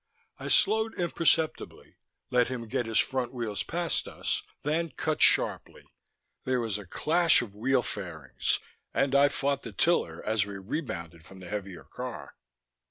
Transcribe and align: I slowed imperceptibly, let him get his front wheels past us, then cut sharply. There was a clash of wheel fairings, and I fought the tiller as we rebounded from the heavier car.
I 0.39 0.47
slowed 0.47 0.95
imperceptibly, 0.99 1.93
let 2.31 2.47
him 2.47 2.67
get 2.67 2.87
his 2.87 2.97
front 2.97 3.35
wheels 3.35 3.61
past 3.61 4.07
us, 4.07 4.41
then 4.63 4.89
cut 4.89 5.21
sharply. 5.21 5.83
There 6.43 6.59
was 6.59 6.79
a 6.79 6.87
clash 6.87 7.43
of 7.43 7.53
wheel 7.53 7.83
fairings, 7.83 8.57
and 8.95 9.13
I 9.13 9.27
fought 9.27 9.61
the 9.61 9.71
tiller 9.71 10.23
as 10.25 10.43
we 10.47 10.57
rebounded 10.57 11.23
from 11.23 11.39
the 11.39 11.49
heavier 11.49 11.83
car. 11.83 12.33